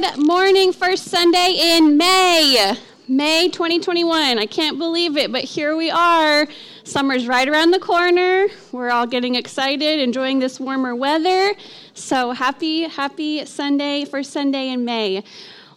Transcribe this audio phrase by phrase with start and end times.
[0.00, 2.76] Good morning, first Sunday in May.
[3.08, 4.38] May 2021.
[4.38, 6.46] I can't believe it, but here we are.
[6.84, 8.46] Summer's right around the corner.
[8.70, 11.52] We're all getting excited, enjoying this warmer weather.
[11.94, 15.24] So happy, happy Sunday, first Sunday in May.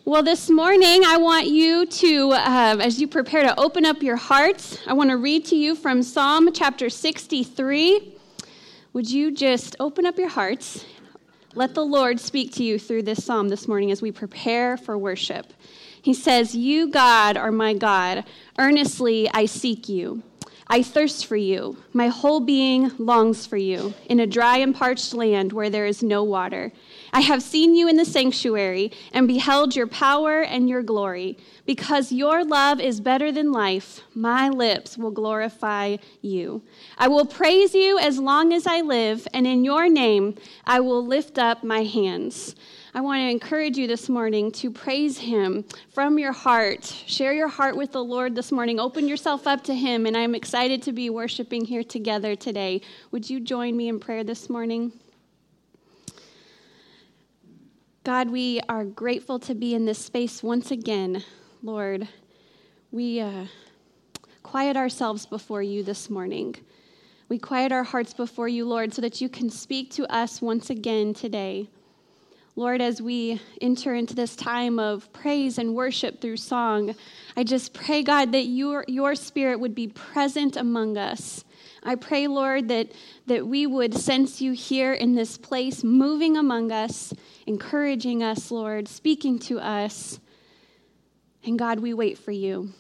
[0.05, 4.17] Well, this morning, I want you to, uh, as you prepare to open up your
[4.17, 8.13] hearts, I want to read to you from Psalm chapter 63.
[8.93, 10.85] Would you just open up your hearts
[11.53, 14.97] let the Lord speak to you through this psalm this morning as we prepare for
[14.97, 15.53] worship.
[16.01, 18.23] He says, You, God, are my God.
[18.57, 20.23] Earnestly I seek you.
[20.67, 21.75] I thirst for you.
[21.91, 26.01] My whole being longs for you in a dry and parched land where there is
[26.01, 26.71] no water.
[27.13, 31.37] I have seen you in the sanctuary and beheld your power and your glory.
[31.65, 36.61] Because your love is better than life, my lips will glorify you.
[36.97, 41.05] I will praise you as long as I live, and in your name I will
[41.05, 42.55] lift up my hands.
[42.93, 46.85] I want to encourage you this morning to praise Him from your heart.
[47.07, 48.79] Share your heart with the Lord this morning.
[48.79, 52.81] Open yourself up to Him, and I'm excited to be worshiping here together today.
[53.11, 54.91] Would you join me in prayer this morning?
[58.03, 61.23] God, we are grateful to be in this space once again,
[61.61, 62.07] Lord.
[62.89, 63.45] We uh,
[64.41, 66.55] quiet ourselves before you this morning.
[67.29, 70.71] We quiet our hearts before you, Lord, so that you can speak to us once
[70.71, 71.69] again today.
[72.55, 76.95] Lord, as we enter into this time of praise and worship through song,
[77.37, 81.43] I just pray, God, that your, your spirit would be present among us.
[81.83, 82.91] I pray, Lord, that,
[83.25, 87.13] that we would sense you here in this place, moving among us,
[87.47, 90.19] encouraging us, Lord, speaking to us.
[91.43, 92.71] And God, we wait for you.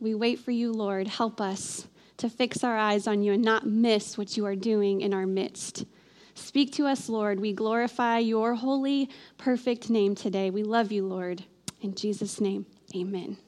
[0.00, 1.08] We wait for you, Lord.
[1.08, 1.86] Help us
[2.18, 5.26] to fix our eyes on you and not miss what you are doing in our
[5.26, 5.86] midst.
[6.34, 7.40] Speak to us, Lord.
[7.40, 10.50] We glorify your holy, perfect name today.
[10.50, 11.44] We love you, Lord.
[11.80, 13.38] In Jesus' name, amen.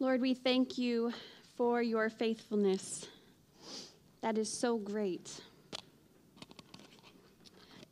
[0.00, 1.12] Lord, we thank you
[1.56, 3.08] for your faithfulness.
[4.20, 5.40] That is so great.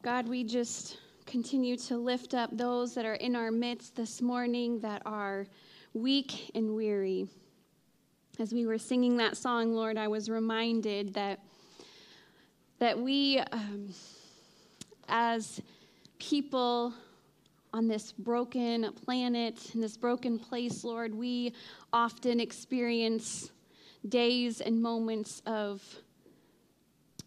[0.02, 4.78] God, we just continue to lift up those that are in our midst this morning
[4.80, 5.48] that are
[5.94, 7.26] weak and weary.
[8.38, 11.40] As we were singing that song, Lord, I was reminded that
[12.78, 13.88] that we, um,
[15.08, 15.60] as
[16.20, 16.94] people
[17.72, 21.52] on this broken planet, in this broken place, Lord, we
[21.92, 23.50] often experience
[24.08, 25.82] days and moments of,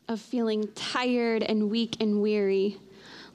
[0.07, 2.78] of feeling tired and weak and weary.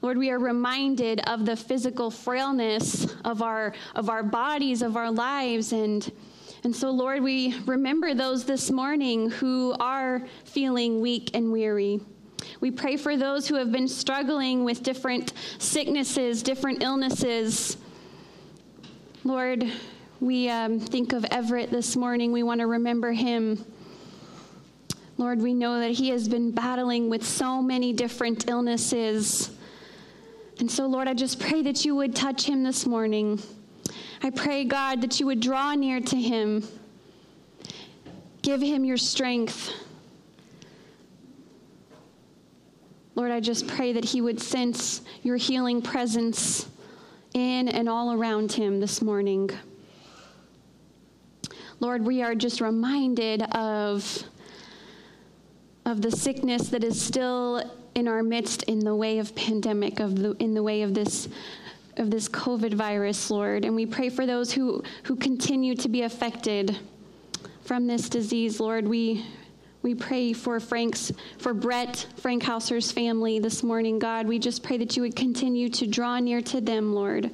[0.01, 5.11] Lord, we are reminded of the physical frailness of our, of our bodies, of our
[5.11, 6.11] lives, and
[6.65, 12.01] and so, Lord, we remember those this morning who are feeling weak and weary.
[12.65, 17.77] We pray for those who have been struggling with different sicknesses, different illnesses.
[19.23, 19.71] Lord,
[20.19, 22.31] we um, think of Everett this morning.
[22.31, 23.63] We want to remember him.
[25.19, 29.51] Lord, we know that he has been battling with so many different illnesses.
[30.59, 33.39] And so, Lord, I just pray that you would touch him this morning.
[34.23, 36.67] I pray, God, that you would draw near to him.
[38.41, 39.71] Give him your strength.
[43.15, 46.67] Lord, I just pray that he would sense your healing presence
[47.33, 49.49] in and all around him this morning.
[51.79, 54.23] Lord, we are just reminded of,
[55.85, 60.17] of the sickness that is still in our midst in the way of pandemic, of
[60.17, 61.29] the, in the way of this
[61.97, 63.63] of this COVID virus, Lord.
[63.63, 66.77] And we pray for those who, who continue to be affected
[67.61, 68.85] from this disease, Lord.
[68.87, 69.25] We,
[69.85, 74.27] we pray for Frank's, for Brett, Frankhauser's family this morning, God.
[74.27, 77.29] We just pray that you would continue to draw near to them, Lord.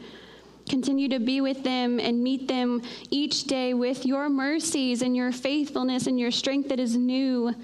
[0.67, 5.31] Continue to be with them and meet them each day with your mercies and your
[5.31, 7.55] faithfulness and your strength that is new.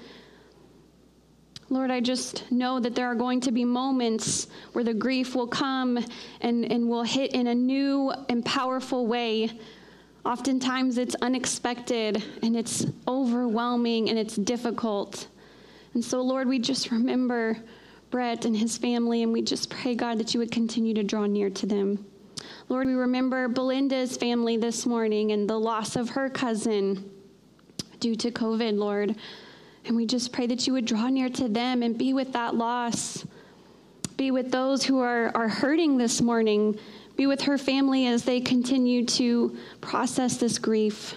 [1.68, 5.48] Lord, I just know that there are going to be moments where the grief will
[5.48, 6.02] come
[6.40, 9.50] and, and will hit in a new and powerful way.
[10.24, 15.28] Oftentimes it's unexpected and it's overwhelming and it's difficult.
[15.94, 17.56] And so, Lord, we just remember
[18.10, 21.26] Brett and his family and we just pray, God, that you would continue to draw
[21.26, 22.04] near to them.
[22.68, 27.10] Lord, we remember Belinda's family this morning and the loss of her cousin
[28.00, 29.16] due to COVID, Lord.
[29.86, 32.54] And we just pray that you would draw near to them and be with that
[32.54, 33.24] loss.
[34.16, 36.78] Be with those who are, are hurting this morning.
[37.18, 41.14] Be with her family as they continue to process this grief.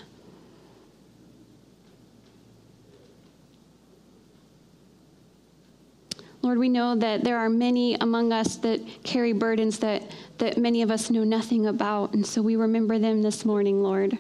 [6.42, 10.01] Lord, we know that there are many among us that carry burdens that,
[10.39, 14.18] that many of us know nothing about, and so we remember them this morning, Lord.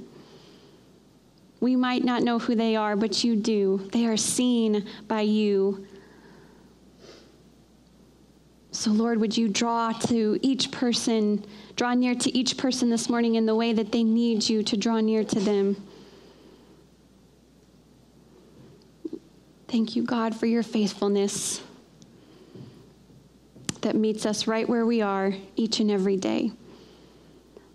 [1.61, 3.89] We might not know who they are, but you do.
[3.91, 5.87] They are seen by you.
[8.81, 11.45] So, Lord, would you draw to each person,
[11.75, 14.75] draw near to each person this morning in the way that they need you to
[14.75, 15.75] draw near to them?
[19.67, 21.61] Thank you, God, for your faithfulness
[23.81, 26.51] that meets us right where we are each and every day.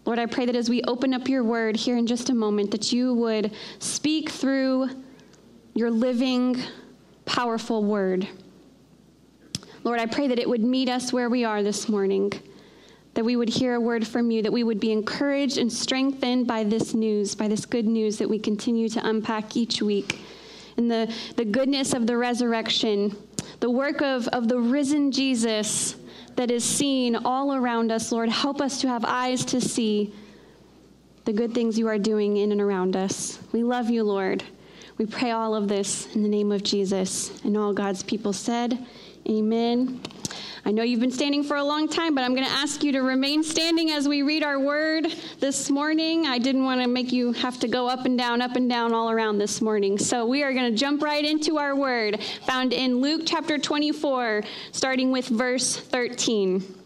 [0.06, 2.72] Lord, I pray that as we open up your word here in just a moment,
[2.72, 4.88] that you would speak through
[5.72, 6.60] your living,
[7.26, 8.26] powerful word.
[9.86, 12.32] Lord, I pray that it would meet us where we are this morning,
[13.14, 16.48] that we would hear a word from you, that we would be encouraged and strengthened
[16.48, 20.18] by this news, by this good news that we continue to unpack each week.
[20.76, 23.16] And the, the goodness of the resurrection,
[23.60, 25.94] the work of, of the risen Jesus
[26.34, 28.28] that is seen all around us, Lord.
[28.28, 30.12] Help us to have eyes to see
[31.26, 33.38] the good things you are doing in and around us.
[33.52, 34.42] We love you, Lord.
[34.98, 37.40] We pray all of this in the name of Jesus.
[37.44, 38.84] And all God's people said,
[39.28, 40.00] Amen.
[40.64, 42.92] I know you've been standing for a long time, but I'm going to ask you
[42.92, 45.06] to remain standing as we read our word
[45.40, 46.26] this morning.
[46.26, 48.92] I didn't want to make you have to go up and down, up and down
[48.92, 49.98] all around this morning.
[49.98, 54.44] So we are going to jump right into our word found in Luke chapter 24,
[54.70, 56.85] starting with verse 13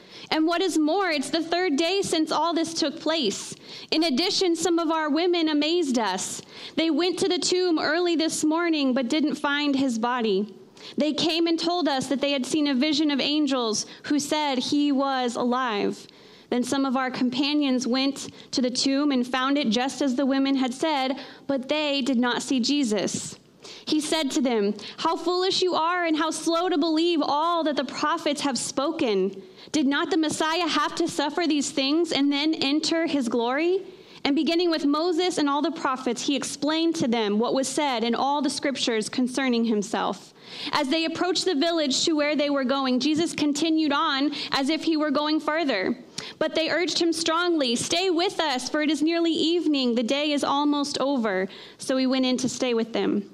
[0.31, 3.53] And what is more, it's the third day since all this took place.
[3.91, 6.41] In addition, some of our women amazed us.
[6.77, 10.55] They went to the tomb early this morning but didn't find his body.
[10.97, 14.57] They came and told us that they had seen a vision of angels who said
[14.57, 16.07] he was alive.
[16.49, 20.25] Then some of our companions went to the tomb and found it just as the
[20.25, 23.37] women had said, but they did not see Jesus.
[23.85, 27.75] He said to them, How foolish you are, and how slow to believe all that
[27.75, 29.41] the prophets have spoken.
[29.71, 33.83] Did not the Messiah have to suffer these things and then enter his glory?
[34.23, 38.03] And beginning with Moses and all the prophets, he explained to them what was said
[38.03, 40.33] in all the scriptures concerning himself.
[40.73, 44.83] As they approached the village to where they were going, Jesus continued on as if
[44.83, 45.97] he were going further.
[46.37, 49.95] But they urged him strongly, Stay with us, for it is nearly evening.
[49.95, 51.47] The day is almost over.
[51.79, 53.27] So he went in to stay with them.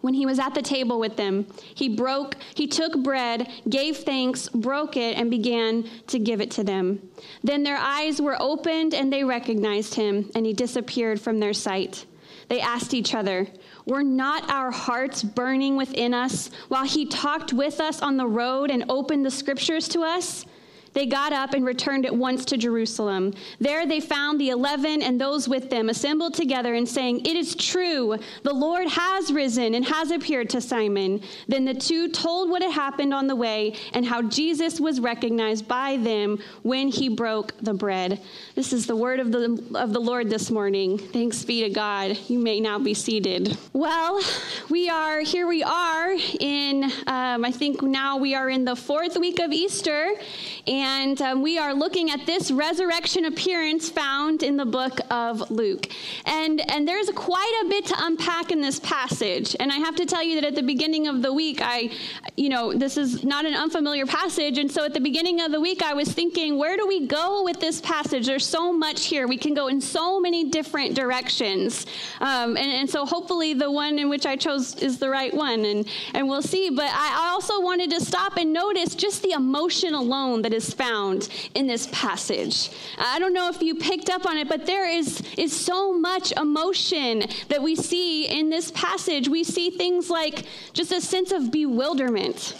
[0.00, 4.48] When he was at the table with them, he broke, he took bread, gave thanks,
[4.48, 7.00] broke it, and began to give it to them.
[7.42, 12.06] Then their eyes were opened and they recognized him, and he disappeared from their sight.
[12.48, 13.48] They asked each other,
[13.86, 18.70] Were not our hearts burning within us while he talked with us on the road
[18.70, 20.46] and opened the scriptures to us?
[20.92, 23.34] They got up and returned at once to Jerusalem.
[23.60, 27.54] There they found the eleven and those with them assembled together and saying, It is
[27.54, 31.20] true, the Lord has risen and has appeared to Simon.
[31.46, 35.68] Then the two told what had happened on the way and how Jesus was recognized
[35.68, 38.20] by them when he broke the bread.
[38.54, 40.98] This is the word of the, of the Lord this morning.
[40.98, 42.18] Thanks be to God.
[42.28, 43.56] You may now be seated.
[43.72, 44.20] Well,
[44.68, 49.16] we are, here we are in, um, I think now we are in the fourth
[49.18, 50.12] week of Easter.
[50.66, 55.50] And and um, we are looking at this resurrection appearance found in the book of
[55.50, 55.88] Luke.
[56.24, 59.56] And, and there's quite a bit to unpack in this passage.
[59.58, 61.90] And I have to tell you that at the beginning of the week, I,
[62.36, 64.58] you know, this is not an unfamiliar passage.
[64.58, 67.42] And so at the beginning of the week, I was thinking, where do we go
[67.42, 68.26] with this passage?
[68.26, 69.26] There's so much here.
[69.26, 71.86] We can go in so many different directions.
[72.20, 75.64] Um, and, and so hopefully the one in which I chose is the right one.
[75.64, 76.70] And, and we'll see.
[76.70, 80.67] But I, I also wanted to stop and notice just the emotion alone that is
[80.72, 82.70] found in this passage.
[82.98, 86.32] I don't know if you picked up on it, but there is, is so much
[86.32, 89.28] emotion that we see in this passage.
[89.28, 92.54] We see things like just a sense of bewilderment.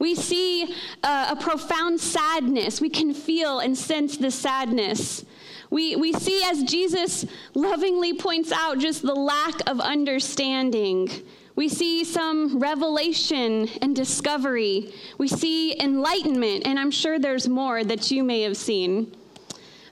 [0.00, 2.80] We see uh, a profound sadness.
[2.80, 5.24] We can feel and sense the sadness.
[5.70, 11.10] We, we see, as Jesus lovingly points out, just the lack of understanding.
[11.56, 14.92] We see some revelation and discovery.
[15.18, 19.14] We see enlightenment, and I'm sure there's more that you may have seen.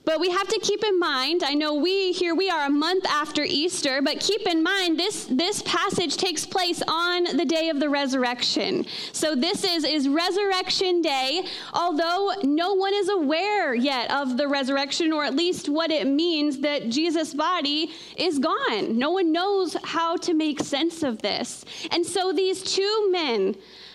[0.04, 3.06] But we have to keep in mind, I know we here we are a month
[3.06, 7.78] after Easter, but keep in mind this this passage takes place on the day of
[7.78, 8.84] the resurrection.
[9.12, 15.12] So this is is resurrection day, although no one is aware yet of the resurrection
[15.12, 18.98] or at least what it means that Jesus' body is gone.
[18.98, 21.64] No one knows how to make sense of this.
[21.92, 23.54] And so these two men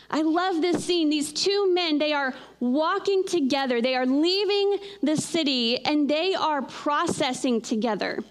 [0.10, 1.10] I love this scene.
[1.10, 3.82] These two men, they are walking together.
[3.82, 8.24] They are leaving the city and they are processing together.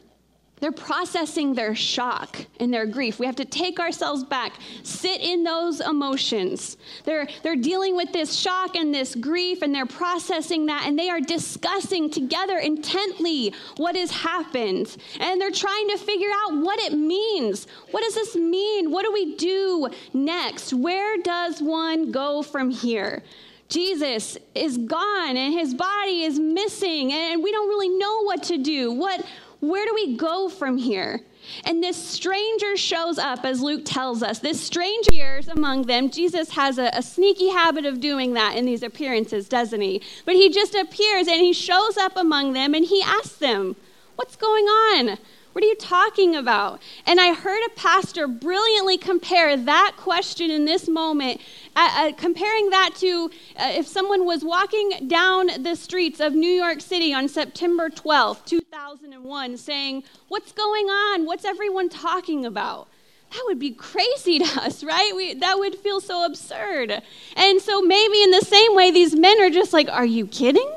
[0.59, 3.19] They're processing their shock and their grief.
[3.19, 6.79] We have to take ourselves back, sit in those emotions.
[7.05, 11.11] They're, they're dealing with this shock and this grief, and they're processing that, and they
[11.11, 14.97] are discussing together intently what has happened.
[15.21, 17.67] And they're trying to figure out what it means.
[17.91, 18.91] What does this mean?
[18.91, 20.73] What do we do next?
[20.73, 23.23] Where does one go from here?
[23.69, 28.59] Jesus is gone and his body is missing, and we don't really know what to
[28.59, 28.93] do.
[28.93, 29.25] What
[29.69, 31.21] where do we go from here?
[31.65, 34.41] And this stranger shows up, as Luke tells us.
[34.41, 36.11] This stranger appears among them.
[36.11, 40.03] Jesus has a, a, sneaky habit of doing that in these appearances, doesn't he?
[40.25, 43.77] But he just appears and he shows up among them and he asks them,
[44.17, 45.19] What's going on?
[45.57, 46.83] What are you talking about?
[47.07, 51.41] And I heard a pastor brilliantly compare that question in this moment,
[51.75, 56.51] uh, uh, comparing that to uh, if someone was walking down the streets of New
[56.51, 61.25] York City on September 12th, 2001, saying, What's going on?
[61.25, 62.89] What's everyone talking about?
[63.33, 65.13] that would be crazy to us, right?
[65.17, 67.03] We, that would feel so absurd.
[67.35, 70.71] And so maybe in the same way, these men are just like, Are you kidding?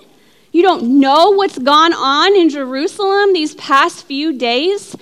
[0.60, 4.94] You don't know what's gone on in Jerusalem these past few days?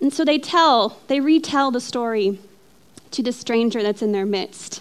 [0.00, 2.38] And so they tell, they retell the story
[3.10, 4.80] to the stranger that's in their midst.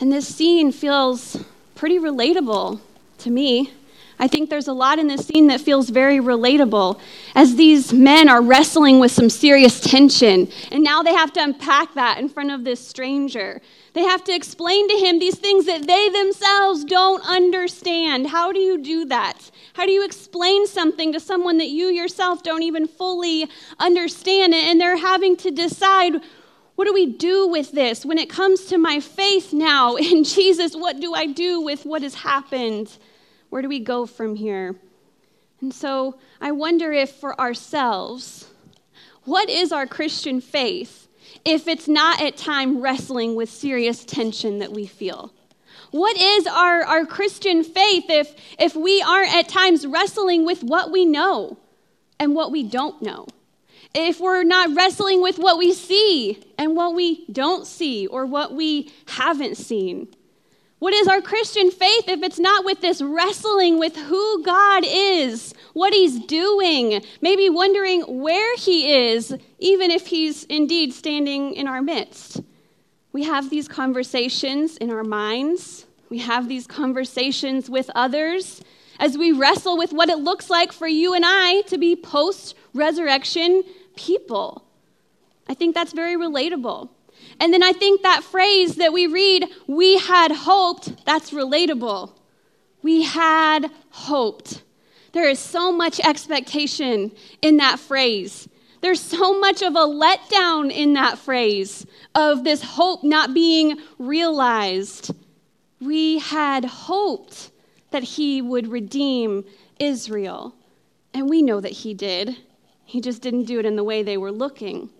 [0.00, 1.44] And this scene feels
[1.76, 2.80] pretty relatable
[3.18, 3.70] to me.
[4.22, 7.00] I think there's a lot in this scene that feels very relatable
[7.34, 10.48] as these men are wrestling with some serious tension.
[10.70, 13.60] And now they have to unpack that in front of this stranger.
[13.94, 18.28] They have to explain to him these things that they themselves don't understand.
[18.28, 19.50] How do you do that?
[19.72, 23.48] How do you explain something to someone that you yourself don't even fully
[23.80, 24.54] understand?
[24.54, 26.22] And they're having to decide
[26.76, 28.06] what do we do with this?
[28.06, 32.02] When it comes to my faith now in Jesus, what do I do with what
[32.02, 32.96] has happened?
[33.52, 34.76] Where do we go from here?
[35.60, 38.48] And so I wonder if for ourselves,
[39.24, 41.02] what is our Christian faith?
[41.44, 45.32] if it's not at time wrestling with serious tension that we feel?
[45.90, 50.90] What is our, our Christian faith if, if we aren't at times wrestling with what
[50.90, 51.58] we know
[52.18, 53.26] and what we don't know?
[53.94, 58.54] If we're not wrestling with what we see and what we don't see or what
[58.54, 60.08] we haven't seen?
[60.82, 65.54] What is our Christian faith if it's not with this wrestling with who God is,
[65.74, 71.80] what He's doing, maybe wondering where He is, even if He's indeed standing in our
[71.80, 72.40] midst?
[73.12, 78.60] We have these conversations in our minds, we have these conversations with others
[78.98, 82.56] as we wrestle with what it looks like for you and I to be post
[82.74, 83.62] resurrection
[83.94, 84.64] people.
[85.48, 86.88] I think that's very relatable.
[87.42, 92.12] And then I think that phrase that we read, we had hoped, that's relatable.
[92.82, 94.62] We had hoped.
[95.10, 97.10] There is so much expectation
[97.42, 98.48] in that phrase.
[98.80, 101.84] There's so much of a letdown in that phrase
[102.14, 105.12] of this hope not being realized.
[105.80, 107.50] We had hoped
[107.90, 109.44] that he would redeem
[109.80, 110.54] Israel.
[111.12, 112.36] And we know that he did.
[112.84, 114.90] He just didn't do it in the way they were looking.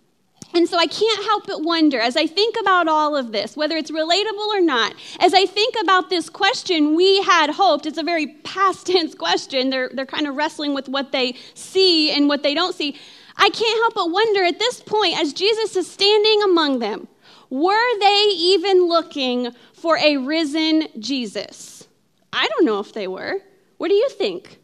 [0.54, 3.76] And so I can't help but wonder, as I think about all of this, whether
[3.76, 8.02] it's relatable or not, as I think about this question, we had hoped, it's a
[8.02, 9.70] very past tense question.
[9.70, 12.98] They're, they're kind of wrestling with what they see and what they don't see.
[13.36, 17.08] I can't help but wonder at this point, as Jesus is standing among them,
[17.48, 21.86] were they even looking for a risen Jesus?
[22.32, 23.40] I don't know if they were.
[23.78, 24.58] What do you think?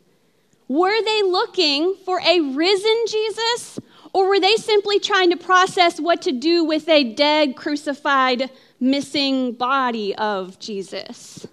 [0.68, 3.78] Were they looking for a risen Jesus
[4.12, 8.50] or were they simply trying to process what to do with a dead, crucified,
[8.81, 11.47] missing body of Jesus?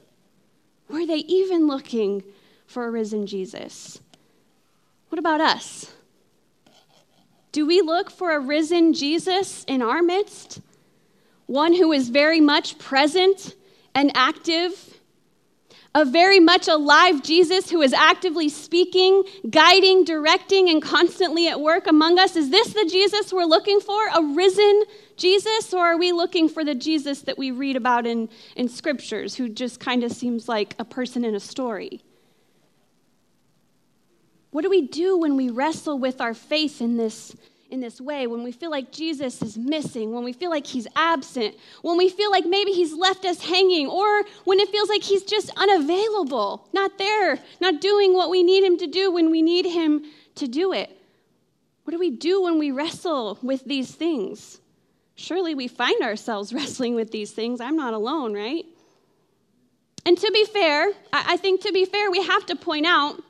[0.90, 2.24] Were they even looking
[2.68, 4.00] for a risen Jesus?
[5.10, 5.92] What about us?
[7.52, 10.62] Do we look for a risen Jesus in our midst?
[11.46, 13.56] One who is very much present
[13.94, 15.00] and active
[15.96, 21.88] a very much alive Jesus who is actively speaking, guiding, directing, and constantly at work
[21.88, 22.36] among us?
[22.36, 24.06] Is this the Jesus we're looking for?
[24.10, 24.84] A risen
[25.16, 25.74] Jesus?
[25.74, 29.48] Or are we looking for the Jesus that we read about in, in scriptures who
[29.48, 32.04] just kind of seems like a person in a story?
[34.52, 37.34] What do we do when we wrestle with our faith in this
[37.76, 40.88] in this way, when we feel like Jesus is missing, when we feel like he's
[40.96, 45.04] absent, when we feel like maybe he's left us hanging, or when it feels like
[45.04, 49.42] he's just unavailable, not there, not doing what we need him to do when we
[49.42, 50.04] need him
[50.36, 50.90] to do it.
[51.84, 54.60] What do we do when we wrestle with these things?
[55.16, 57.60] Surely we find ourselves wrestling with these things.
[57.60, 58.66] I'm not alone, right?
[60.06, 63.22] And to be fair, I think to be fair, we have to point out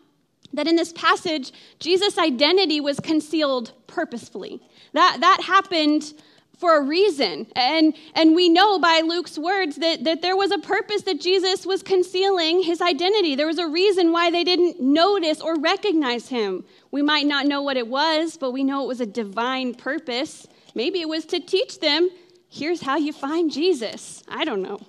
[0.53, 4.61] that in this passage, Jesus' identity was concealed purposefully.
[4.93, 6.13] That, that happened
[6.57, 7.47] for a reason.
[7.55, 11.65] And, and we know by Luke's words that, that there was a purpose that Jesus
[11.65, 13.35] was concealing his identity.
[13.35, 16.63] There was a reason why they didn't notice or recognize him.
[16.91, 20.47] We might not know what it was, but we know it was a divine purpose.
[20.73, 22.09] Maybe it was to teach them
[22.49, 24.23] here's how you find Jesus.
[24.27, 24.79] I don't know.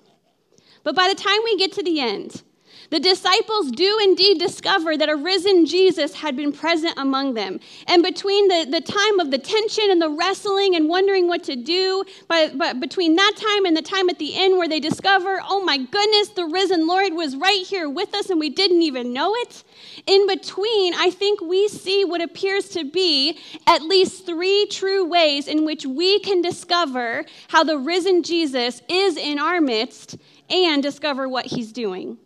[0.84, 2.42] But by the time we get to the end,
[2.90, 7.60] the disciples do indeed discover that a risen Jesus had been present among them.
[7.86, 11.56] And between the, the time of the tension and the wrestling and wondering what to
[11.56, 15.40] do, but, but between that time and the time at the end where they discover,
[15.48, 19.12] oh my goodness, the risen Lord was right here with us and we didn't even
[19.12, 19.64] know it,
[20.06, 25.48] in between, I think we see what appears to be at least three true ways
[25.48, 30.16] in which we can discover how the risen Jesus is in our midst
[30.48, 32.18] and discover what he's doing.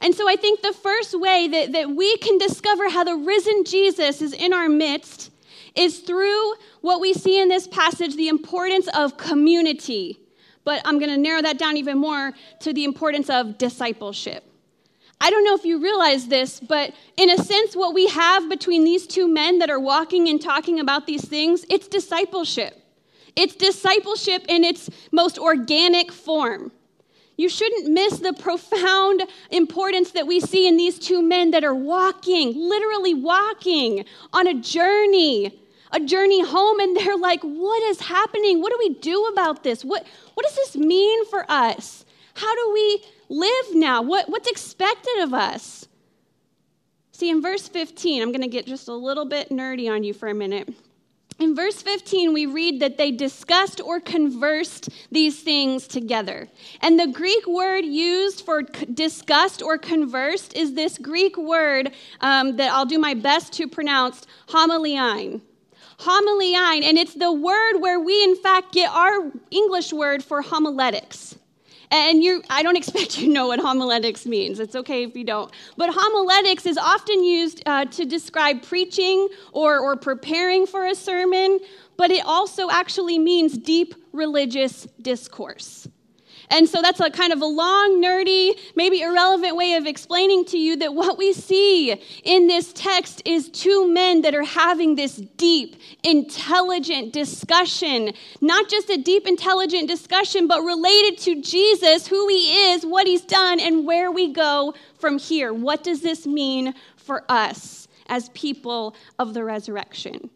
[0.00, 3.64] And so I think the first way that, that we can discover how the risen
[3.64, 5.30] Jesus is in our midst
[5.74, 10.20] is through what we see in this passage the importance of community.
[10.64, 14.44] But I'm going to narrow that down even more to the importance of discipleship.
[15.20, 18.84] I don't know if you realize this, but in a sense, what we have between
[18.84, 22.80] these two men that are walking and talking about these things, it's discipleship.
[23.34, 26.70] It's discipleship in its most organic form.
[27.38, 29.22] You shouldn't miss the profound
[29.52, 34.54] importance that we see in these two men that are walking, literally walking on a
[34.54, 35.56] journey,
[35.92, 38.60] a journey home, and they're like, What is happening?
[38.60, 39.84] What do we do about this?
[39.84, 42.04] What, what does this mean for us?
[42.34, 44.02] How do we live now?
[44.02, 45.86] What, what's expected of us?
[47.12, 50.12] See, in verse 15, I'm going to get just a little bit nerdy on you
[50.12, 50.68] for a minute.
[51.38, 56.48] In verse 15, we read that they discussed or conversed these things together.
[56.80, 62.72] And the Greek word used for discussed or conversed is this Greek word um, that
[62.72, 65.40] I'll do my best to pronounce, homilion.
[66.00, 71.36] Homilion, and it's the word where we, in fact, get our English word for homiletics.
[71.90, 74.60] And you, I don't expect you to know what homiletics means.
[74.60, 75.50] It's okay if you don't.
[75.76, 81.60] But homiletics is often used uh, to describe preaching or, or preparing for a sermon,
[81.96, 85.88] but it also actually means deep religious discourse.
[86.50, 90.58] And so that's a kind of a long, nerdy, maybe irrelevant way of explaining to
[90.58, 91.92] you that what we see
[92.24, 98.12] in this text is two men that are having this deep, intelligent discussion.
[98.40, 103.22] Not just a deep, intelligent discussion, but related to Jesus, who he is, what he's
[103.22, 105.52] done, and where we go from here.
[105.52, 110.30] What does this mean for us as people of the resurrection?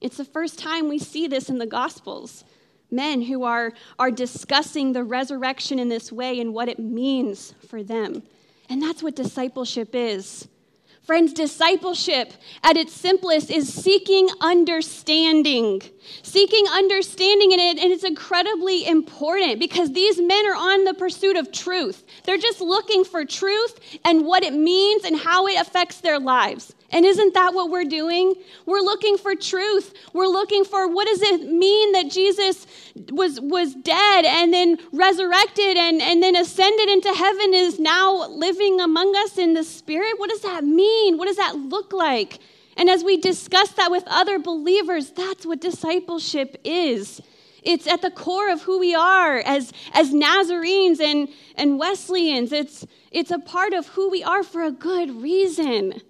[0.00, 2.44] It's the first time we see this in the Gospels
[2.90, 7.82] men who are, are discussing the resurrection in this way and what it means for
[7.82, 8.22] them.
[8.68, 10.48] And that's what discipleship is.
[11.08, 15.80] Friends, discipleship at its simplest is seeking understanding.
[16.22, 21.38] Seeking understanding, in it, and it's incredibly important because these men are on the pursuit
[21.38, 22.04] of truth.
[22.24, 26.74] They're just looking for truth and what it means and how it affects their lives.
[26.90, 28.34] And isn't that what we're doing?
[28.64, 29.92] We're looking for truth.
[30.14, 32.66] We're looking for what does it mean that Jesus
[33.10, 38.80] was, was dead and then resurrected and, and then ascended into heaven is now living
[38.80, 40.18] among us in the spirit?
[40.18, 41.18] What does that mean?
[41.18, 42.38] What does that look like?
[42.78, 47.20] And as we discuss that with other believers, that's what discipleship is.
[47.62, 52.50] It's at the core of who we are as, as Nazarenes and, and Wesleyans.
[52.52, 56.00] It's, it's a part of who we are for a good reason.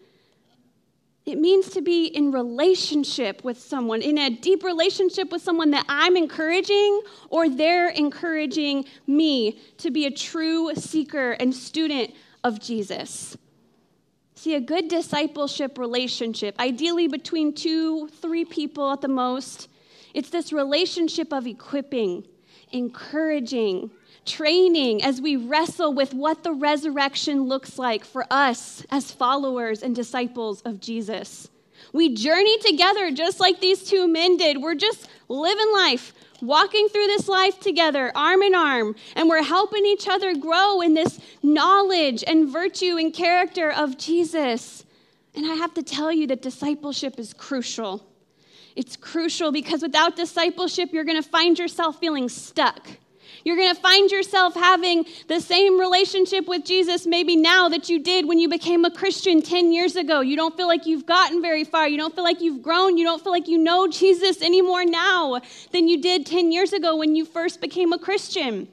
[1.29, 5.85] It means to be in relationship with someone, in a deep relationship with someone that
[5.87, 12.15] I'm encouraging or they're encouraging me to be a true seeker and student
[12.45, 13.37] of Jesus.
[14.37, 19.69] See, a good discipleship relationship, ideally between two, three people at the most,
[20.15, 22.25] it's this relationship of equipping,
[22.73, 23.91] encouraging,
[24.29, 29.97] training as we wrestle with what the resurrection looks like for us as followers and
[29.97, 31.49] disciples of Jesus.
[31.93, 34.59] We journey together just like these two men did.
[34.59, 36.13] We're just living life,
[36.43, 40.95] walking through this life together, arm in arm, and we're helping each other grow in
[40.95, 44.85] this knowledge and virtue and character of Jesus.
[45.35, 48.05] And I have to tell you that discipleship is crucial.
[48.77, 52.89] It's crucial because without discipleship, you're going to find yourself feeling stuck.
[53.49, 57.99] You're going to find yourself having the same relationship with Jesus maybe now that you
[57.99, 60.21] did when you became a Christian 10 years ago.
[60.21, 61.89] You don't feel like you've gotten very far.
[61.89, 62.99] You don't feel like you've grown.
[62.99, 65.41] You don't feel like you know Jesus any more now
[65.73, 68.69] than you did 10 years ago when you first became a Christian.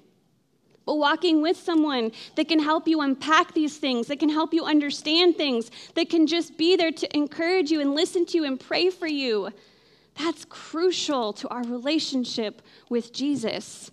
[0.86, 4.66] But walking with someone that can help you unpack these things, that can help you
[4.66, 8.60] understand things, that can just be there to encourage you and listen to you and
[8.60, 9.52] pray for you.
[10.20, 13.90] That's crucial to our relationship with Jesus.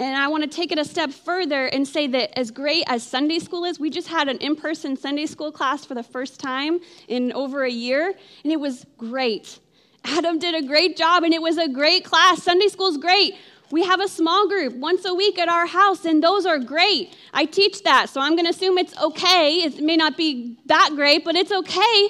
[0.00, 3.02] And I want to take it a step further and say that as great as
[3.02, 6.40] Sunday school is, we just had an in person Sunday school class for the first
[6.40, 9.58] time in over a year, and it was great.
[10.02, 12.42] Adam did a great job, and it was a great class.
[12.42, 13.34] Sunday school is great.
[13.70, 17.14] We have a small group once a week at our house, and those are great.
[17.34, 19.64] I teach that, so I'm going to assume it's okay.
[19.64, 22.08] It may not be that great, but it's okay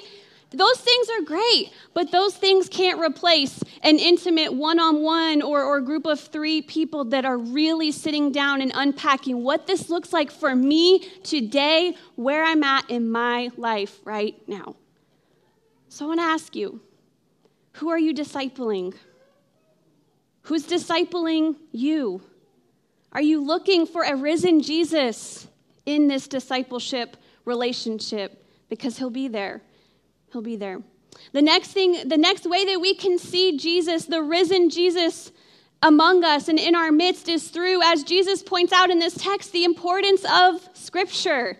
[0.53, 5.77] those things are great, but those things can't replace an intimate one on one or
[5.77, 10.11] a group of three people that are really sitting down and unpacking what this looks
[10.11, 14.75] like for me today, where I'm at in my life right now.
[15.87, 16.81] So I want to ask you
[17.73, 18.93] who are you discipling?
[20.43, 22.21] Who's discipling you?
[23.13, 25.47] Are you looking for a risen Jesus
[25.85, 28.45] in this discipleship relationship?
[28.67, 29.61] Because he'll be there.
[30.31, 30.81] He'll be there.
[31.33, 35.31] The next thing, the next way that we can see Jesus, the risen Jesus
[35.83, 39.51] among us and in our midst is through, as Jesus points out in this text,
[39.51, 41.57] the importance of Scripture.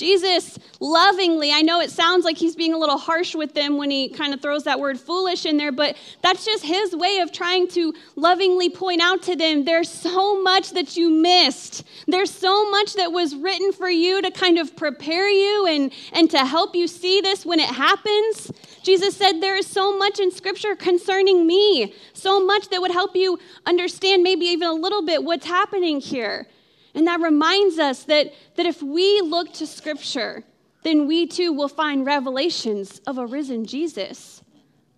[0.00, 3.90] Jesus lovingly, I know it sounds like he's being a little harsh with them when
[3.90, 7.32] he kind of throws that word foolish in there, but that's just his way of
[7.32, 11.84] trying to lovingly point out to them there's so much that you missed.
[12.06, 16.30] There's so much that was written for you to kind of prepare you and, and
[16.30, 18.50] to help you see this when it happens.
[18.82, 23.14] Jesus said, There is so much in Scripture concerning me, so much that would help
[23.14, 26.46] you understand maybe even a little bit what's happening here.
[26.94, 30.44] And that reminds us that, that if we look to Scripture,
[30.82, 34.42] then we too will find revelations of a risen Jesus,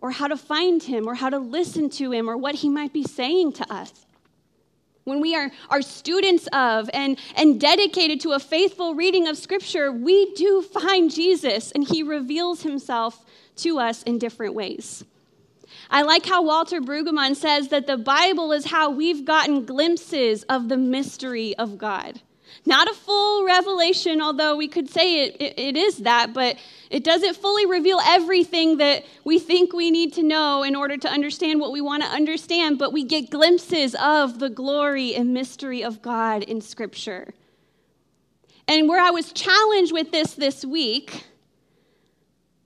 [0.00, 2.92] or how to find him, or how to listen to him, or what he might
[2.92, 3.92] be saying to us.
[5.05, 9.90] When we are, are students of and, and dedicated to a faithful reading of Scripture,
[9.90, 13.24] we do find Jesus, and he reveals himself
[13.57, 15.05] to us in different ways.
[15.92, 20.70] I like how Walter Brueggemann says that the Bible is how we've gotten glimpses of
[20.70, 22.22] the mystery of God.
[22.64, 26.57] Not a full revelation, although we could say it, it, it is that, but
[26.88, 31.11] it doesn't fully reveal everything that we think we need to know in order to
[31.11, 35.85] understand what we want to understand, but we get glimpses of the glory and mystery
[35.85, 37.35] of God in Scripture.
[38.66, 41.26] And where I was challenged with this this week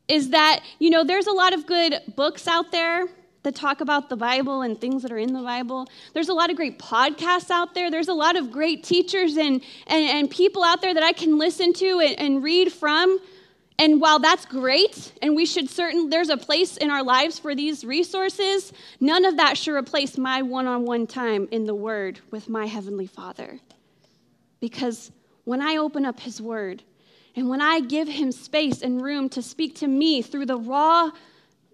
[0.09, 3.09] is that, you know, there's a lot of good books out there
[3.43, 5.89] that talk about the Bible and things that are in the Bible.
[6.15, 7.91] There's a lot of great podcasts out there.
[7.91, 11.39] There's a lot of great teachers and, and, and people out there that I can
[11.39, 13.21] listen to and, and read from.
[13.79, 17.55] And while that's great, and we should certain there's a place in our lives for
[17.55, 22.67] these resources, none of that should replace my one-on-one time in the Word with my
[22.67, 23.61] Heavenly Father.
[24.61, 25.13] Because
[25.45, 26.83] when I open up His Word,
[27.37, 31.11] and when I give him space and room to speak to me through the raw,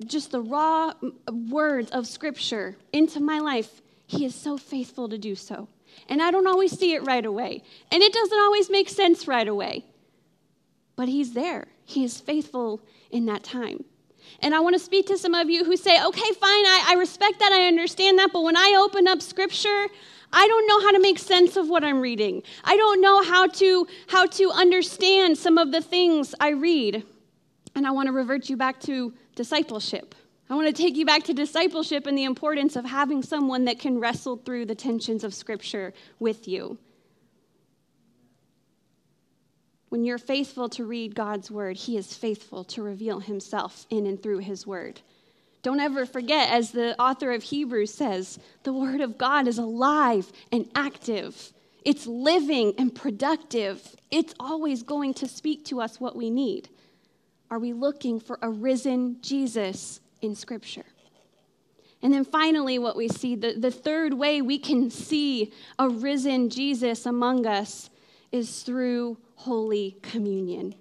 [0.05, 0.92] just the raw
[1.31, 5.68] words of scripture into my life, he is so faithful to do so.
[6.09, 7.62] And I don't always see it right away.
[7.92, 9.85] And it doesn't always make sense right away.
[10.96, 11.68] But he's there.
[11.85, 13.85] He is faithful in that time.
[14.40, 16.94] And I want to speak to some of you who say, okay, fine, I, I
[16.94, 19.87] respect that, I understand that, but when I open up scripture,
[20.33, 22.42] I don't know how to make sense of what I'm reading.
[22.64, 27.05] I don't know how to how to understand some of the things I read.
[27.75, 30.14] And I want to revert you back to discipleship.
[30.51, 33.79] I want to take you back to discipleship and the importance of having someone that
[33.79, 36.79] can wrestle through the tensions of scripture with you.
[39.88, 44.23] When you're faithful to read God's word, he is faithful to reveal himself in and
[44.23, 45.01] through his word.
[45.62, 50.33] Don't ever forget, as the author of Hebrews says, the Word of God is alive
[50.51, 51.53] and active.
[51.85, 53.96] It's living and productive.
[54.11, 56.68] It's always going to speak to us what we need.
[57.51, 60.85] Are we looking for a risen Jesus in Scripture?
[62.03, 66.51] And then finally, what we see the, the third way we can see a risen
[66.51, 67.90] Jesus among us
[68.33, 70.75] is through Holy Communion,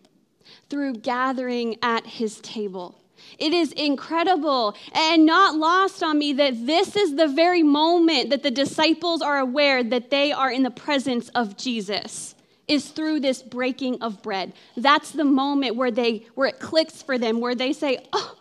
[0.70, 3.01] through gathering at his table.
[3.38, 8.44] It is incredible and not lost on me that this is the very moment that
[8.44, 12.36] the disciples are aware that they are in the presence of Jesus
[12.68, 14.54] is through this breaking of bread.
[14.78, 18.36] That's the moment where they where it clicks for them where they say, "Oh,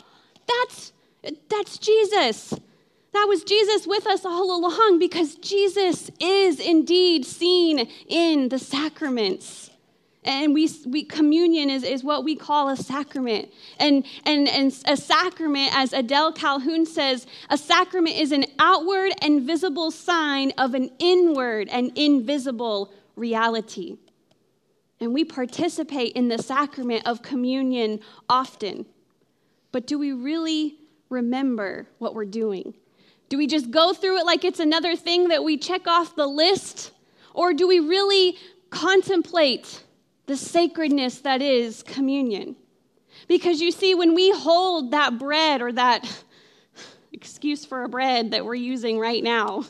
[0.46, 0.92] that's
[1.48, 2.54] that's Jesus."
[3.12, 9.69] That was Jesus with us all along because Jesus is indeed seen in the sacraments.
[10.22, 13.50] And we, we communion is, is what we call a sacrament.
[13.78, 19.42] And, and, and a sacrament, as Adele Calhoun says, a sacrament is an outward and
[19.42, 23.96] visible sign of an inward and invisible reality.
[25.00, 28.84] And we participate in the sacrament of communion often.
[29.72, 30.76] But do we really
[31.08, 32.74] remember what we're doing?
[33.30, 36.26] Do we just go through it like it's another thing that we check off the
[36.26, 36.90] list?
[37.32, 38.36] Or do we really
[38.68, 39.82] contemplate
[40.30, 42.54] the sacredness that is communion?
[43.26, 46.08] Because you see, when we hold that bread or that
[47.12, 49.64] excuse for a bread that we're using right now,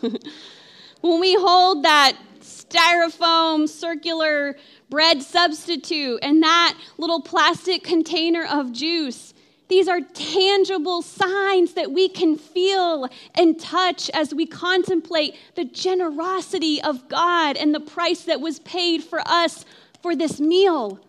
[1.00, 4.54] when we hold that styrofoam circular
[4.90, 9.32] bread substitute and that little plastic container of juice,
[9.68, 16.82] these are tangible signs that we can feel and touch as we contemplate the generosity
[16.82, 19.64] of God and the price that was paid for us
[20.02, 21.00] for this meal.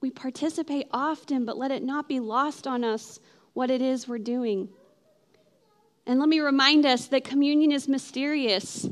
[0.00, 3.20] We participate often, but let it not be lost on us
[3.52, 4.68] what it is we're doing.
[6.06, 8.88] And let me remind us that communion is mysterious.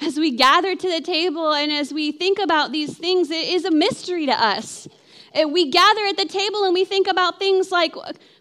[0.00, 3.64] As we gather to the table and as we think about these things, it is
[3.64, 4.88] a mystery to us.
[5.32, 7.94] And we gather at the table and we think about things like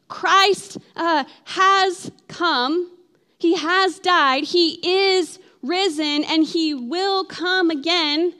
[0.07, 2.91] Christ uh, has come,
[3.37, 4.79] He has died, He
[5.11, 8.33] is risen, and He will come again.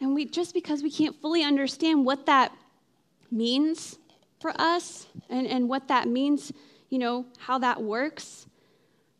[0.00, 2.52] And we just because we can't fully understand what that
[3.30, 3.98] means
[4.40, 6.52] for us and, and what that means,
[6.90, 8.46] you know, how that works,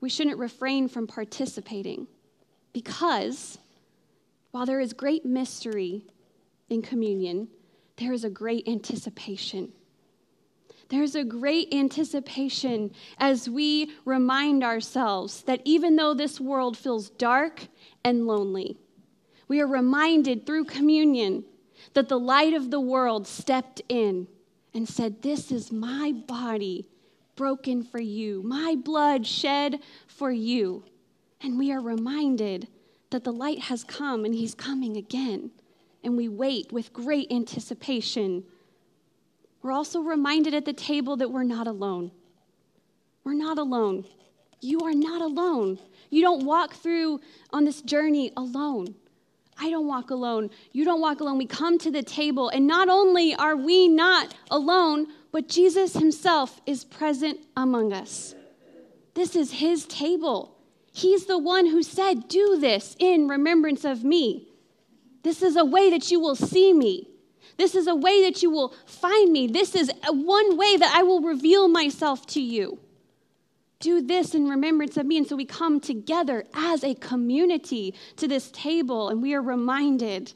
[0.01, 2.09] we shouldn't refrain from participating.
[2.73, 3.59] Because
[4.51, 6.05] while there is great mystery
[6.69, 7.49] in communion,
[7.97, 9.73] there is a great anticipation.
[10.93, 17.67] There's a great anticipation as we remind ourselves that even though this world feels dark
[18.05, 18.77] and lonely,
[19.49, 21.45] we are reminded through communion
[21.95, 24.29] that the light of the world stepped in
[24.75, 26.91] and said, This is my body
[27.37, 30.85] broken for you, my blood shed for you.
[31.41, 32.69] And we are reminded
[33.09, 35.53] that the light has come and he's coming again
[36.05, 38.45] and we wait with great anticipation.
[39.63, 42.11] We're also reminded at the table that we're not alone.
[43.25, 44.05] We're not alone.
[44.61, 45.79] You are not alone.
[46.11, 47.21] You don't walk through
[47.53, 48.95] on this journey alone.
[49.59, 50.51] I don't walk alone.
[50.73, 51.39] You don't walk alone.
[51.39, 56.61] We come to the table, and not only are we not alone, but Jesus himself
[56.67, 58.35] is present among us.
[59.15, 60.57] This is his table.
[60.93, 64.49] He's the one who said, Do this in remembrance of me.
[65.23, 67.09] This is a way that you will see me.
[67.63, 69.47] This is a way that you will find me.
[69.47, 72.81] This is one way that I will reveal myself to you.
[73.79, 75.17] Do this in remembrance of me.
[75.19, 80.33] And so we come together as a community to this table, and we are reminded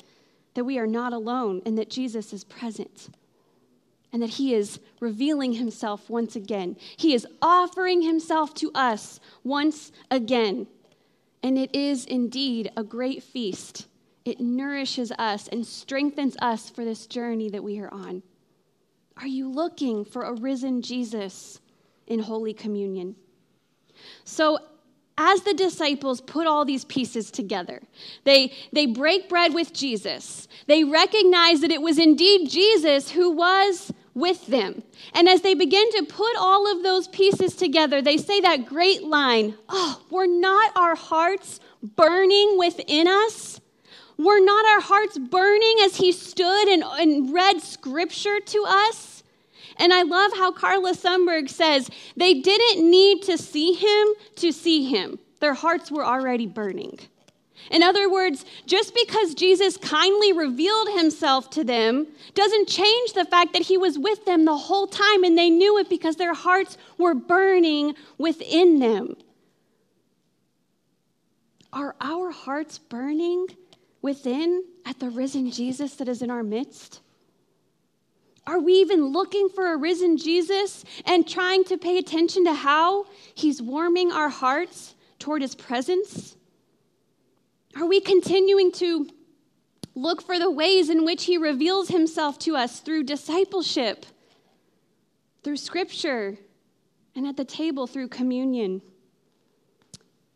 [0.54, 3.08] that we are not alone and that Jesus is present
[4.12, 6.76] and that he is revealing himself once again.
[6.96, 10.68] He is offering himself to us once again.
[11.42, 13.88] And it is indeed a great feast
[14.26, 18.22] it nourishes us and strengthens us for this journey that we are on.
[19.16, 21.60] Are you looking for a risen Jesus
[22.06, 23.16] in Holy Communion?
[24.24, 24.58] So,
[25.18, 27.80] as the disciples put all these pieces together,
[28.24, 30.46] they, they break bread with Jesus.
[30.66, 34.82] They recognize that it was indeed Jesus who was with them.
[35.14, 39.04] And as they begin to put all of those pieces together, they say that great
[39.04, 43.60] line Oh, were not our hearts burning within us?
[44.18, 49.22] Were not our hearts burning as he stood and, and read scripture to us?
[49.78, 54.84] And I love how Carla Sunberg says they didn't need to see him to see
[54.84, 56.98] him, their hearts were already burning.
[57.70, 63.52] In other words, just because Jesus kindly revealed himself to them doesn't change the fact
[63.54, 66.78] that he was with them the whole time and they knew it because their hearts
[66.96, 69.16] were burning within them.
[71.72, 73.48] Are our hearts burning
[74.06, 77.00] within at the risen Jesus that is in our midst?
[78.46, 83.06] Are we even looking for a risen Jesus and trying to pay attention to how
[83.34, 86.36] he's warming our hearts toward his presence?
[87.74, 89.08] Are we continuing to
[89.96, 94.06] look for the ways in which he reveals himself to us through discipleship,
[95.42, 96.38] through scripture,
[97.16, 98.82] and at the table through communion?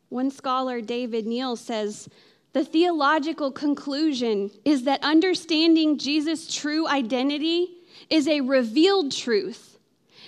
[0.09, 2.09] One scholar, David Neale, says
[2.52, 7.68] the theological conclusion is that understanding Jesus' true identity
[8.08, 9.78] is a revealed truth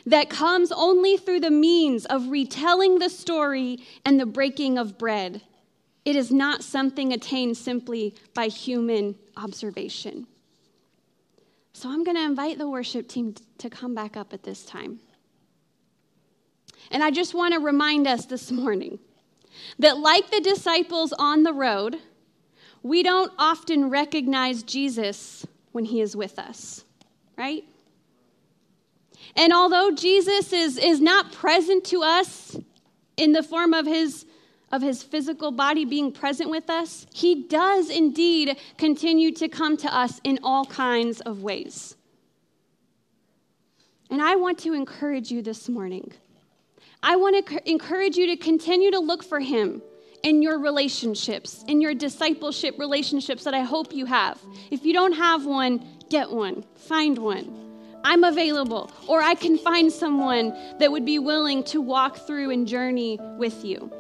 [0.07, 5.43] that comes only through the means of retelling the story and the breaking of bread.
[6.05, 10.27] It is not something attained simply by human observation.
[11.73, 15.01] So I'm going to invite the worship team to come back up at this time.
[16.91, 18.99] And I just want to remind us this morning
[19.79, 21.99] that, like the disciples on the road,
[22.83, 26.85] we don't often recognize Jesus when he is with us,
[27.37, 27.65] right?
[29.37, 32.57] And although Jesus is, is not present to us
[33.17, 34.27] in the form of his,
[34.71, 39.95] of his physical body being present with us, he does indeed continue to come to
[39.95, 41.97] us in all kinds of ways.
[44.11, 46.13] And I want to encourage you this morning.
[47.03, 49.83] I want to encourage you to continue to look for him
[50.23, 54.41] in your relationships, in your discipleship relationships that I hope you have.
[54.71, 57.59] If you don't have one, get one, find one.
[58.05, 62.67] I'm available, or I can find someone that would be willing to walk through and
[62.67, 63.93] journey with you.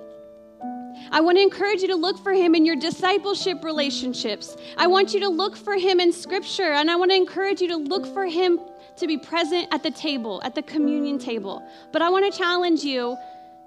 [1.11, 4.56] I want to encourage you to look for him in your discipleship relationships.
[4.76, 7.68] I want you to look for him in scripture, and I want to encourage you
[7.68, 8.61] to look for him
[8.96, 11.66] to be present at the table, at the communion table.
[11.92, 13.16] But I want to challenge you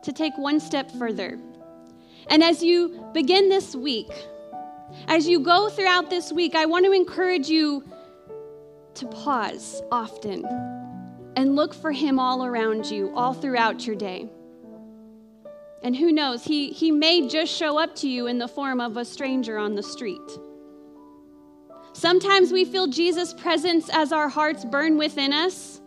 [0.04, 1.40] to take one step further.
[2.30, 4.12] And as you begin this week,
[5.08, 7.84] as you go throughout this week, I want to encourage you
[8.96, 10.46] to pause often
[11.36, 14.30] and look for Him all around you, all throughout your day.
[15.84, 18.98] And who knows, he, he may just show up to you in the form of
[18.98, 20.20] a stranger on the street.
[21.94, 25.80] Sometimes we feel Jesus' presence as our hearts burn within us,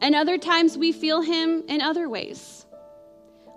[0.00, 2.63] and other times we feel Him in other ways.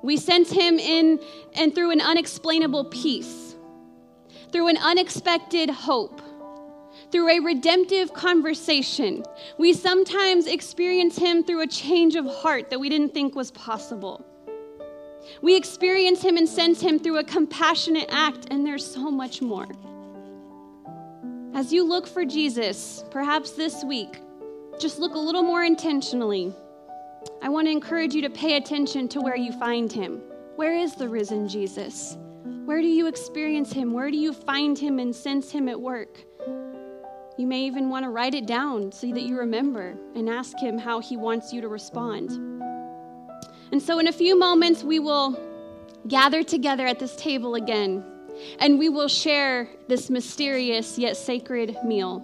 [0.03, 1.19] We sense him in
[1.55, 3.55] and through an unexplainable peace,
[4.51, 6.21] through an unexpected hope,
[7.11, 9.23] through a redemptive conversation.
[9.57, 14.25] We sometimes experience him through a change of heart that we didn't think was possible.
[15.41, 19.67] We experience him and sense him through a compassionate act, and there's so much more.
[21.53, 24.21] As you look for Jesus, perhaps this week,
[24.79, 26.53] just look a little more intentionally.
[27.41, 30.21] I want to encourage you to pay attention to where you find him.
[30.55, 32.17] Where is the risen Jesus?
[32.65, 33.93] Where do you experience him?
[33.93, 36.17] Where do you find him and sense him at work?
[37.37, 40.77] You may even want to write it down so that you remember and ask him
[40.77, 42.31] how he wants you to respond.
[43.71, 45.39] And so, in a few moments, we will
[46.07, 48.03] gather together at this table again
[48.59, 52.23] and we will share this mysterious yet sacred meal.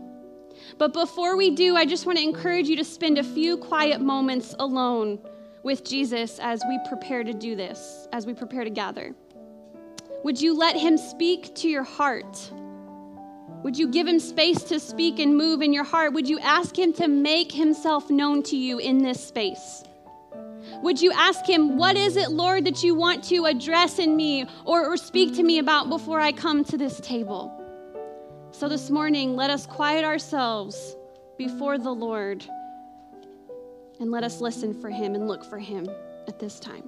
[0.77, 4.01] But before we do, I just want to encourage you to spend a few quiet
[4.01, 5.19] moments alone
[5.63, 9.15] with Jesus as we prepare to do this, as we prepare to gather.
[10.23, 12.51] Would you let him speak to your heart?
[13.63, 16.13] Would you give him space to speak and move in your heart?
[16.13, 19.83] Would you ask him to make himself known to you in this space?
[20.81, 24.45] Would you ask him, What is it, Lord, that you want to address in me
[24.65, 27.62] or, or speak to me about before I come to this table?
[28.53, 30.95] So this morning, let us quiet ourselves
[31.39, 32.45] before the Lord
[33.99, 35.89] and let us listen for him and look for him
[36.27, 36.87] at this time.